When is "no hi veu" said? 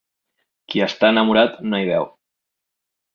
1.73-2.09